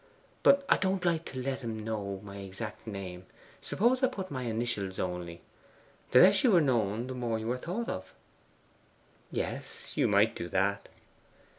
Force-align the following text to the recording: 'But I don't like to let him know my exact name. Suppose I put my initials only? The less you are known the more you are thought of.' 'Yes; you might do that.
'But 0.41 0.65
I 0.67 0.77
don't 0.77 1.05
like 1.05 1.25
to 1.25 1.39
let 1.43 1.61
him 1.61 1.83
know 1.83 2.21
my 2.23 2.37
exact 2.37 2.87
name. 2.87 3.27
Suppose 3.61 4.01
I 4.01 4.07
put 4.07 4.31
my 4.31 4.41
initials 4.45 4.97
only? 4.97 5.41
The 6.09 6.21
less 6.21 6.43
you 6.43 6.55
are 6.55 6.59
known 6.59 7.05
the 7.05 7.13
more 7.13 7.37
you 7.37 7.51
are 7.51 7.57
thought 7.59 7.87
of.' 7.87 8.11
'Yes; 9.31 9.95
you 9.95 10.07
might 10.07 10.33
do 10.35 10.49
that. 10.49 10.89